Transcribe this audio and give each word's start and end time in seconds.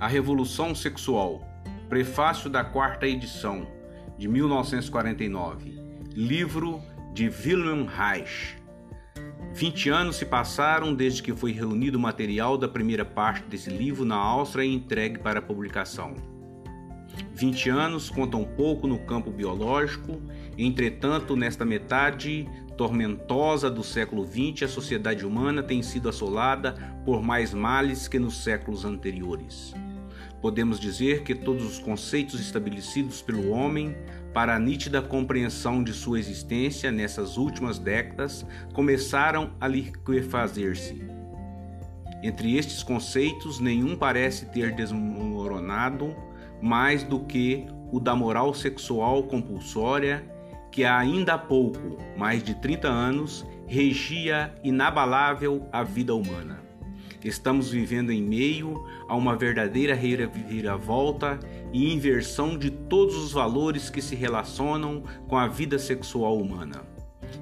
A 0.00 0.06
Revolução 0.06 0.76
Sexual, 0.76 1.42
prefácio 1.88 2.48
da 2.48 2.62
quarta 2.62 3.04
edição, 3.04 3.66
de 4.16 4.28
1949, 4.28 5.76
livro 6.14 6.80
de 7.12 7.28
Wilhelm 7.28 7.84
Reich. 7.84 8.56
20 9.54 9.88
anos 9.88 10.14
se 10.14 10.24
passaram 10.24 10.94
desde 10.94 11.20
que 11.20 11.34
foi 11.34 11.50
reunido 11.50 11.98
o 11.98 12.00
material 12.00 12.56
da 12.56 12.68
primeira 12.68 13.04
parte 13.04 13.48
desse 13.48 13.70
livro 13.70 14.04
na 14.04 14.14
Áustria 14.14 14.64
e 14.64 14.72
entregue 14.72 15.18
para 15.18 15.42
publicação. 15.42 16.14
20 17.34 17.68
anos 17.68 18.08
contam 18.08 18.44
pouco 18.44 18.86
no 18.86 19.00
campo 19.00 19.32
biológico, 19.32 20.22
entretanto, 20.56 21.34
nesta 21.34 21.64
metade 21.64 22.48
tormentosa 22.76 23.68
do 23.68 23.82
século 23.82 24.24
XX, 24.24 24.62
a 24.62 24.68
sociedade 24.68 25.26
humana 25.26 25.60
tem 25.60 25.82
sido 25.82 26.08
assolada 26.08 26.74
por 27.04 27.20
mais 27.20 27.52
males 27.52 28.06
que 28.06 28.20
nos 28.20 28.44
séculos 28.44 28.84
anteriores. 28.84 29.74
Podemos 30.40 30.78
dizer 30.78 31.24
que 31.24 31.34
todos 31.34 31.64
os 31.64 31.78
conceitos 31.78 32.40
estabelecidos 32.40 33.20
pelo 33.20 33.50
homem 33.50 33.96
para 34.32 34.54
a 34.54 34.58
nítida 34.58 35.02
compreensão 35.02 35.82
de 35.82 35.92
sua 35.92 36.18
existência 36.18 36.92
nessas 36.92 37.36
últimas 37.36 37.78
décadas 37.78 38.46
começaram 38.72 39.50
a 39.60 39.66
liquefazer-se. 39.66 41.02
Entre 42.22 42.56
estes 42.56 42.82
conceitos, 42.82 43.58
nenhum 43.58 43.96
parece 43.96 44.46
ter 44.46 44.74
desmoronado 44.74 46.14
mais 46.60 47.02
do 47.02 47.20
que 47.20 47.66
o 47.92 48.00
da 48.00 48.14
moral 48.14 48.52
sexual 48.52 49.22
compulsória, 49.24 50.24
que 50.70 50.84
ainda 50.84 51.34
há 51.34 51.38
pouco, 51.38 51.98
mais 52.16 52.42
de 52.42 52.54
30 52.54 52.88
anos, 52.88 53.46
regia 53.66 54.54
inabalável 54.62 55.66
a 55.72 55.82
vida 55.82 56.14
humana. 56.14 56.67
Estamos 57.24 57.70
vivendo 57.70 58.12
em 58.12 58.22
meio 58.22 58.86
a 59.08 59.16
uma 59.16 59.36
verdadeira 59.36 59.94
reviravolta 59.94 61.38
e 61.72 61.92
inversão 61.92 62.56
de 62.56 62.70
todos 62.70 63.16
os 63.16 63.32
valores 63.32 63.90
que 63.90 64.00
se 64.00 64.14
relacionam 64.14 65.02
com 65.26 65.36
a 65.36 65.48
vida 65.48 65.78
sexual 65.78 66.38
humana. 66.38 66.84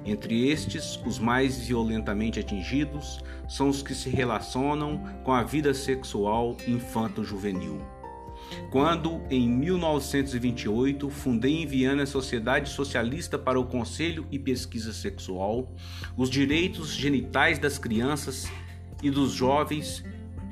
Entre 0.05 0.49
estes, 0.49 0.99
os 1.05 1.19
mais 1.19 1.59
violentamente 1.59 2.39
atingidos 2.39 3.19
são 3.47 3.69
os 3.69 3.81
que 3.81 3.93
se 3.93 4.09
relacionam 4.09 5.03
com 5.23 5.31
a 5.31 5.43
vida 5.43 5.73
sexual 5.73 6.57
infanto-juvenil. 6.67 7.79
Quando, 8.71 9.21
em 9.29 9.47
1928, 9.47 11.09
fundei 11.09 11.61
em 11.61 11.65
Viana 11.65 12.03
a 12.03 12.07
Sociedade 12.07 12.69
Socialista 12.69 13.37
para 13.37 13.59
o 13.59 13.65
Conselho 13.65 14.25
e 14.31 14.39
Pesquisa 14.39 14.93
Sexual, 14.93 15.71
os 16.15 16.29
direitos 16.29 16.93
genitais 16.93 17.59
das 17.59 17.77
crianças 17.77 18.47
e 19.01 19.09
dos 19.09 19.31
jovens 19.31 20.03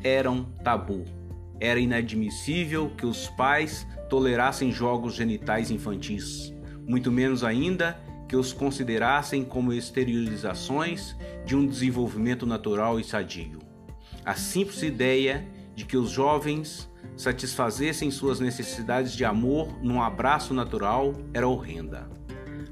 eram 0.04 0.44
tabu. 0.64 1.06
Era 1.60 1.80
inadmissível 1.80 2.92
que 2.98 3.06
os 3.06 3.30
pais 3.30 3.88
tolerassem 4.10 4.72
jogos 4.72 5.16
genitais 5.16 5.72
infantis, 5.72 6.54
muito 6.88 7.12
menos 7.12 7.44
ainda 7.44 8.00
que 8.28 8.36
os 8.36 8.52
considerassem 8.52 9.44
como 9.44 9.74
exteriorizações 9.74 11.16
de 11.46 11.56
um 11.56 11.66
desenvolvimento 11.66 12.46
natural 12.46 13.00
e 13.00 13.04
sadio. 13.04 13.60
A 14.26 14.34
simples 14.34 14.82
ideia 14.82 15.48
de 15.76 15.86
que 15.86 15.98
os 15.98 16.10
jovens 16.10 16.90
satisfazessem 17.16 18.10
suas 18.10 18.40
necessidades 18.40 19.14
de 19.14 19.24
amor 19.24 19.78
num 19.82 20.02
abraço 20.02 20.54
natural 20.54 21.14
era 21.34 21.48
horrenda. 21.48 22.10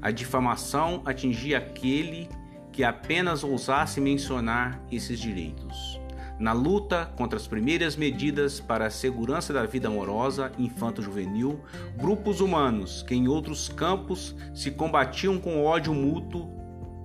A 0.02 0.10
difamação 0.10 1.02
atingia 1.04 1.58
aquele 1.58 2.28
que 2.74 2.82
apenas 2.82 3.44
ousasse 3.44 4.00
mencionar 4.00 4.82
esses 4.90 5.20
direitos. 5.20 6.00
Na 6.40 6.52
luta 6.52 7.06
contra 7.16 7.38
as 7.38 7.46
primeiras 7.46 7.94
medidas 7.94 8.58
para 8.58 8.86
a 8.86 8.90
segurança 8.90 9.52
da 9.52 9.64
vida 9.64 9.86
amorosa 9.86 10.50
infanto-juvenil, 10.58 11.60
grupos 11.96 12.40
humanos 12.40 13.00
que 13.02 13.14
em 13.14 13.28
outros 13.28 13.68
campos 13.68 14.34
se 14.52 14.72
combatiam 14.72 15.38
com 15.38 15.64
ódio 15.64 15.94
mútuo 15.94 16.50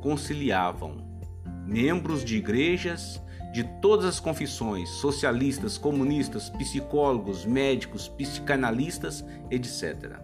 conciliavam. 0.02 1.08
Membros 1.68 2.26
de 2.26 2.38
igrejas 2.38 3.22
de 3.54 3.64
todas 3.80 4.06
as 4.06 4.20
confissões, 4.20 4.90
socialistas, 4.90 5.78
comunistas, 5.78 6.50
psicólogos, 6.50 7.46
médicos, 7.46 8.08
psicanalistas, 8.08 9.24
etc. 9.52 10.18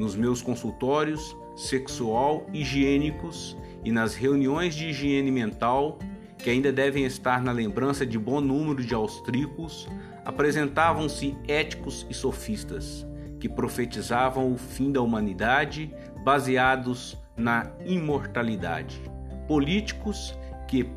Nos 0.00 0.16
meus 0.16 0.40
consultórios 0.40 1.36
sexual 1.54 2.46
higiênicos 2.54 3.54
e 3.84 3.92
nas 3.92 4.14
reuniões 4.14 4.74
de 4.74 4.86
higiene 4.86 5.30
mental, 5.30 5.98
que 6.38 6.48
ainda 6.48 6.72
devem 6.72 7.04
estar 7.04 7.42
na 7.42 7.52
lembrança 7.52 8.06
de 8.06 8.18
bom 8.18 8.40
número 8.40 8.82
de 8.82 8.94
austríacos, 8.94 9.86
apresentavam-se 10.24 11.36
éticos 11.46 12.06
e 12.08 12.14
sofistas, 12.14 13.06
que 13.38 13.46
profetizavam 13.46 14.50
o 14.50 14.56
fim 14.56 14.90
da 14.90 15.02
humanidade 15.02 15.94
baseados 16.24 17.18
na 17.36 17.70
imortalidade. 17.84 19.02
Políticos 19.46 20.34
que 20.66 20.90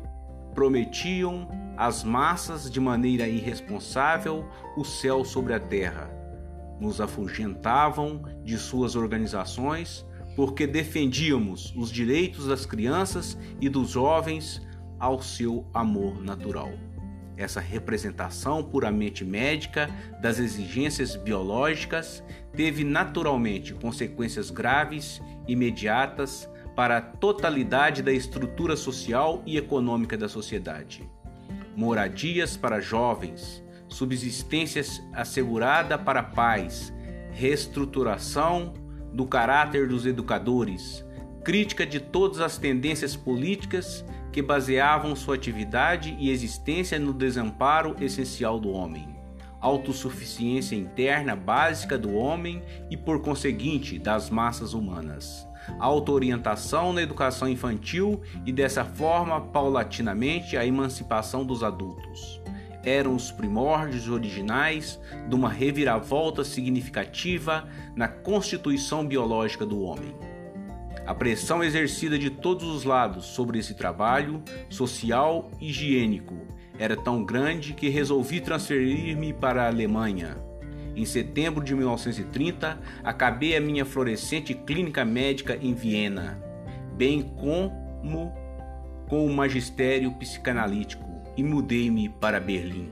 prometiam 0.54 1.46
às 1.76 2.02
massas 2.02 2.70
de 2.70 2.80
maneira 2.80 3.28
irresponsável 3.28 4.48
o 4.78 4.82
céu 4.82 5.26
sobre 5.26 5.52
a 5.52 5.60
terra. 5.60 6.13
Nos 6.80 7.00
afugentavam 7.00 8.22
de 8.42 8.58
suas 8.58 8.96
organizações 8.96 10.04
porque 10.36 10.66
defendíamos 10.66 11.72
os 11.76 11.90
direitos 11.90 12.46
das 12.46 12.66
crianças 12.66 13.38
e 13.60 13.68
dos 13.68 13.90
jovens 13.90 14.60
ao 14.98 15.22
seu 15.22 15.66
amor 15.72 16.22
natural. 16.22 16.72
Essa 17.36 17.60
representação 17.60 18.62
puramente 18.62 19.24
médica 19.24 19.90
das 20.20 20.38
exigências 20.38 21.16
biológicas 21.16 22.22
teve 22.52 22.84
naturalmente 22.84 23.74
consequências 23.74 24.50
graves 24.50 25.20
imediatas 25.48 26.48
para 26.76 26.98
a 26.98 27.00
totalidade 27.00 28.02
da 28.02 28.12
estrutura 28.12 28.76
social 28.76 29.42
e 29.46 29.56
econômica 29.56 30.16
da 30.16 30.28
sociedade. 30.28 31.08
Moradias 31.76 32.56
para 32.56 32.80
jovens, 32.80 33.63
subsistências 33.94 35.00
assegurada 35.12 35.96
para 35.96 36.22
pais, 36.22 36.92
reestruturação 37.30 38.74
do 39.12 39.24
caráter 39.24 39.86
dos 39.86 40.04
educadores, 40.04 41.04
crítica 41.44 41.86
de 41.86 42.00
todas 42.00 42.40
as 42.40 42.58
tendências 42.58 43.14
políticas 43.14 44.04
que 44.32 44.42
baseavam 44.42 45.14
sua 45.14 45.36
atividade 45.36 46.16
e 46.18 46.28
existência 46.28 46.98
no 46.98 47.12
desamparo 47.12 47.94
essencial 48.00 48.58
do 48.58 48.70
homem, 48.70 49.16
autossuficiência 49.60 50.74
interna 50.74 51.36
básica 51.36 51.96
do 51.96 52.14
homem 52.14 52.64
e, 52.90 52.96
por 52.96 53.22
conseguinte, 53.22 53.96
das 53.96 54.28
massas 54.28 54.74
humanas, 54.74 55.46
autoorientação 55.78 56.92
na 56.92 57.00
educação 57.00 57.48
infantil 57.48 58.20
e, 58.44 58.50
dessa 58.50 58.84
forma, 58.84 59.40
paulatinamente, 59.40 60.56
a 60.56 60.66
emancipação 60.66 61.46
dos 61.46 61.62
adultos 61.62 62.42
eram 62.84 63.14
os 63.14 63.30
primórdios 63.30 64.08
originais 64.08 65.00
de 65.28 65.34
uma 65.34 65.48
reviravolta 65.48 66.44
significativa 66.44 67.68
na 67.96 68.08
constituição 68.08 69.06
biológica 69.06 69.64
do 69.64 69.80
homem. 69.80 70.14
A 71.06 71.14
pressão 71.14 71.62
exercida 71.62 72.18
de 72.18 72.30
todos 72.30 72.66
os 72.66 72.84
lados 72.84 73.26
sobre 73.26 73.58
esse 73.58 73.74
trabalho 73.74 74.42
social 74.70 75.50
e 75.60 75.68
higiênico 75.68 76.34
era 76.78 76.96
tão 76.96 77.24
grande 77.24 77.74
que 77.74 77.88
resolvi 77.88 78.40
transferir-me 78.40 79.32
para 79.32 79.64
a 79.64 79.68
Alemanha. 79.68 80.36
Em 80.96 81.04
setembro 81.04 81.62
de 81.62 81.74
1930, 81.74 82.78
acabei 83.02 83.56
a 83.56 83.60
minha 83.60 83.84
florescente 83.84 84.54
clínica 84.54 85.04
médica 85.04 85.58
em 85.60 85.74
Viena, 85.74 86.40
bem 86.96 87.22
como 87.22 88.32
com 89.08 89.26
o 89.26 89.34
magistério 89.34 90.10
psicanalítico 90.12 91.03
e 91.36 91.42
mudei-me 91.42 92.08
para 92.08 92.40
Berlim. 92.40 92.90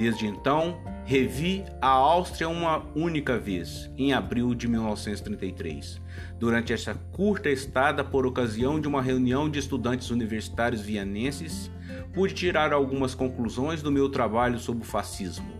Desde 0.00 0.26
então, 0.26 0.80
revi 1.04 1.64
a 1.78 1.88
Áustria 1.88 2.48
uma 2.48 2.86
única 2.94 3.38
vez, 3.38 3.90
em 3.98 4.14
abril 4.14 4.54
de 4.54 4.66
1933. 4.66 6.00
Durante 6.38 6.72
essa 6.72 6.94
curta 6.94 7.50
estada, 7.50 8.02
por 8.02 8.24
ocasião 8.24 8.80
de 8.80 8.88
uma 8.88 9.02
reunião 9.02 9.50
de 9.50 9.58
estudantes 9.58 10.08
universitários 10.10 10.80
vienenses, 10.80 11.70
pude 12.14 12.32
tirar 12.32 12.72
algumas 12.72 13.14
conclusões 13.14 13.82
do 13.82 13.92
meu 13.92 14.08
trabalho 14.08 14.58
sobre 14.58 14.84
o 14.84 14.86
fascismo. 14.86 15.52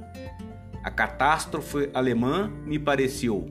A 0.82 0.90
catástrofe 0.90 1.90
alemã 1.92 2.50
me 2.64 2.78
pareceu, 2.78 3.46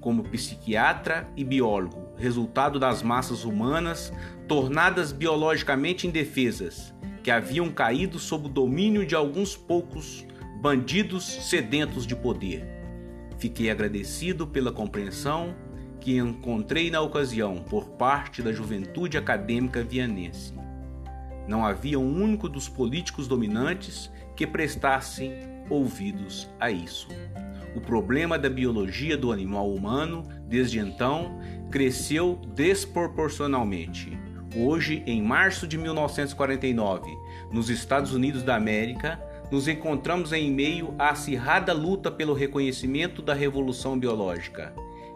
como 0.00 0.24
psiquiatra 0.24 1.26
e 1.34 1.42
biólogo, 1.42 2.12
resultado 2.18 2.78
das 2.78 3.02
massas 3.02 3.44
humanas 3.46 4.12
tornadas 4.46 5.12
biologicamente 5.12 6.06
indefesas 6.06 6.92
que 7.24 7.30
haviam 7.30 7.70
caído 7.70 8.18
sob 8.18 8.46
o 8.46 8.50
domínio 8.50 9.06
de 9.06 9.14
alguns 9.14 9.56
poucos 9.56 10.26
bandidos 10.60 11.24
sedentos 11.24 12.06
de 12.06 12.14
poder. 12.14 12.68
Fiquei 13.38 13.70
agradecido 13.70 14.46
pela 14.46 14.70
compreensão 14.70 15.54
que 15.98 16.18
encontrei 16.18 16.90
na 16.90 17.00
ocasião 17.00 17.64
por 17.64 17.88
parte 17.92 18.42
da 18.42 18.52
juventude 18.52 19.16
acadêmica 19.16 19.82
vianense. 19.82 20.52
Não 21.48 21.64
havia 21.64 21.98
um 21.98 22.22
único 22.22 22.46
dos 22.46 22.68
políticos 22.68 23.26
dominantes 23.26 24.10
que 24.36 24.46
prestasse 24.46 25.32
ouvidos 25.70 26.46
a 26.60 26.70
isso. 26.70 27.08
O 27.74 27.80
problema 27.80 28.38
da 28.38 28.50
biologia 28.50 29.16
do 29.16 29.32
animal 29.32 29.72
humano, 29.72 30.28
desde 30.46 30.78
então, 30.78 31.38
cresceu 31.70 32.38
desproporcionalmente. 32.54 34.23
Hoje, 34.56 35.02
em 35.04 35.20
março 35.20 35.66
de 35.66 35.76
1949, 35.76 37.18
nos 37.50 37.68
Estados 37.68 38.14
Unidos 38.14 38.44
da 38.44 38.54
América, 38.54 39.20
nos 39.50 39.66
encontramos 39.66 40.32
em 40.32 40.48
meio 40.48 40.94
à 40.96 41.10
acirrada 41.10 41.72
luta 41.72 42.08
pelo 42.08 42.34
reconhecimento 42.34 43.20
da 43.20 43.34
revolução 43.34 43.98
biológica, 43.98 44.72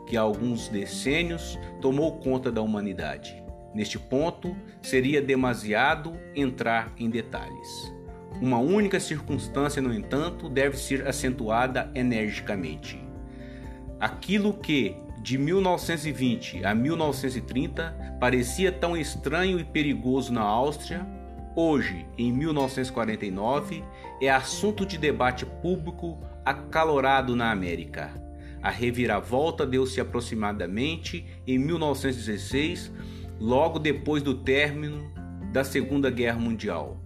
que 0.09 0.17
há 0.17 0.23
alguns 0.23 0.69
decênios 0.69 1.57
tomou 1.81 2.19
conta 2.19 2.51
da 2.51 2.61
humanidade. 2.61 3.41
Neste 3.73 3.97
ponto, 3.97 4.57
seria 4.83 5.23
demasiado 5.23 6.19
entrar 6.35 6.93
em 6.99 7.09
detalhes. 7.09 7.95
Uma 8.41 8.59
única 8.59 8.99
circunstância, 8.99 9.81
no 9.81 9.95
entanto, 9.95 10.49
deve 10.49 10.77
ser 10.77 11.07
acentuada 11.07 11.93
energicamente. 11.95 13.01
Aquilo 14.01 14.53
que, 14.55 14.97
de 15.29 15.37
1920 15.37 16.65
a 16.65 16.75
1930, 16.75 18.17
parecia 18.19 18.73
tão 18.73 18.97
estranho 18.97 19.61
e 19.61 19.65
perigoso 19.65 20.33
na 20.33 20.41
Áustria, 20.41 21.07
hoje, 21.55 22.07
em 22.17 22.33
1949, 22.33 23.85
é 24.23 24.31
assunto 24.31 24.87
de 24.87 24.97
debate 24.97 25.45
público 25.45 26.19
acalorado 26.47 27.37
na 27.37 27.51
América. 27.51 28.11
A 28.63 28.71
reviravolta 28.71 29.67
deu-se 29.67 30.01
aproximadamente 30.01 31.27
em 31.47 31.59
1916, 31.59 32.91
logo 33.39 33.79
depois 33.79 34.23
do 34.23 34.33
término 34.33 35.13
da 35.53 35.63
Segunda 35.63 36.11
Guerra 36.11 36.39
Mundial. 36.39 37.03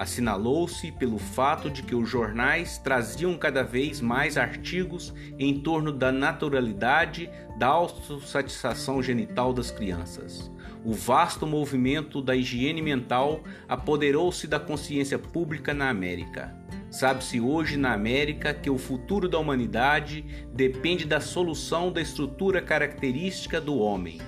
Assinalou-se 0.00 0.90
pelo 0.92 1.18
fato 1.18 1.68
de 1.68 1.82
que 1.82 1.94
os 1.94 2.08
jornais 2.08 2.78
traziam 2.78 3.36
cada 3.36 3.62
vez 3.62 4.00
mais 4.00 4.38
artigos 4.38 5.12
em 5.38 5.60
torno 5.60 5.92
da 5.92 6.10
naturalidade 6.10 7.28
da 7.58 7.66
autossatisfação 7.66 9.02
genital 9.02 9.52
das 9.52 9.70
crianças. 9.70 10.50
O 10.82 10.94
vasto 10.94 11.46
movimento 11.46 12.22
da 12.22 12.34
higiene 12.34 12.80
mental 12.80 13.44
apoderou-se 13.68 14.46
da 14.46 14.58
consciência 14.58 15.18
pública 15.18 15.74
na 15.74 15.90
América. 15.90 16.56
Sabe-se 16.90 17.38
hoje 17.38 17.76
na 17.76 17.92
América 17.92 18.54
que 18.54 18.70
o 18.70 18.78
futuro 18.78 19.28
da 19.28 19.38
humanidade 19.38 20.24
depende 20.54 21.04
da 21.04 21.20
solução 21.20 21.92
da 21.92 22.00
estrutura 22.00 22.62
característica 22.62 23.60
do 23.60 23.76
homem. 23.76 24.18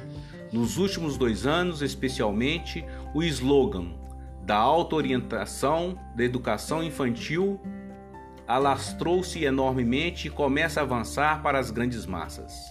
Nos 0.52 0.76
últimos 0.76 1.16
dois 1.16 1.46
anos, 1.46 1.80
especialmente, 1.80 2.84
o 3.14 3.22
slogan 3.22 4.01
da 4.44 4.56
auto-orientação 4.56 5.98
da 6.16 6.24
educação 6.24 6.82
infantil 6.82 7.60
alastrou-se 8.46 9.44
enormemente 9.44 10.26
e 10.26 10.30
começa 10.30 10.80
a 10.80 10.82
avançar 10.82 11.42
para 11.42 11.58
as 11.58 11.70
grandes 11.70 12.04
massas. 12.04 12.70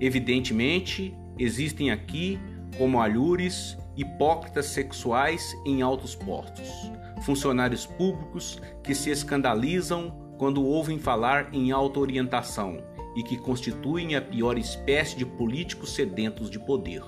Evidentemente, 0.00 1.16
existem 1.38 1.90
aqui, 1.90 2.40
como 2.78 3.00
alhures, 3.00 3.76
hipócritas 3.96 4.66
sexuais 4.66 5.54
em 5.66 5.82
altos 5.82 6.14
postos, 6.14 6.90
funcionários 7.22 7.86
públicos 7.86 8.60
que 8.82 8.94
se 8.94 9.10
escandalizam 9.10 10.10
quando 10.38 10.64
ouvem 10.64 10.98
falar 10.98 11.54
em 11.54 11.70
auto-orientação 11.70 12.78
e 13.14 13.22
que 13.22 13.36
constituem 13.36 14.16
a 14.16 14.22
pior 14.22 14.56
espécie 14.56 15.16
de 15.16 15.26
políticos 15.26 15.94
sedentos 15.94 16.50
de 16.50 16.58
poder. 16.58 17.02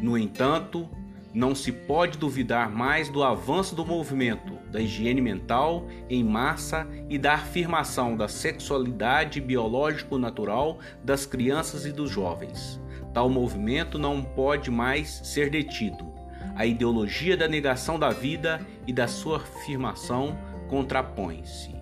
No 0.00 0.16
entanto, 0.16 0.88
não 1.36 1.54
se 1.54 1.70
pode 1.70 2.16
duvidar 2.16 2.70
mais 2.70 3.10
do 3.10 3.22
avanço 3.22 3.74
do 3.74 3.84
movimento 3.84 4.54
da 4.72 4.80
higiene 4.80 5.20
mental 5.20 5.86
em 6.08 6.24
massa 6.24 6.88
e 7.10 7.18
da 7.18 7.34
afirmação 7.34 8.16
da 8.16 8.26
sexualidade 8.26 9.38
biológico-natural 9.38 10.78
das 11.04 11.26
crianças 11.26 11.84
e 11.84 11.92
dos 11.92 12.10
jovens. 12.10 12.80
Tal 13.12 13.28
movimento 13.28 13.98
não 13.98 14.22
pode 14.22 14.70
mais 14.70 15.20
ser 15.24 15.50
detido. 15.50 16.10
A 16.54 16.64
ideologia 16.64 17.36
da 17.36 17.46
negação 17.46 17.98
da 17.98 18.08
vida 18.08 18.66
e 18.86 18.92
da 18.92 19.06
sua 19.06 19.36
afirmação 19.36 20.38
contrapõe-se. 20.70 21.74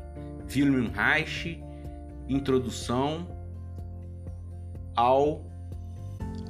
Wilhelm 0.53 0.91
Reich, 0.93 1.63
Introdução 2.29 3.29
ao 4.97 5.45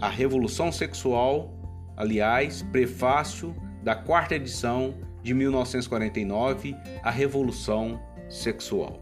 a 0.00 0.08
Revolução 0.08 0.72
Sexual 0.72 1.53
aliás, 1.96 2.62
prefácio 2.62 3.54
da 3.82 3.94
quarta 3.94 4.34
edição 4.34 4.94
de 5.22 5.34
1949, 5.34 6.76
A 7.02 7.10
Revolução 7.10 8.00
Sexual. 8.28 9.00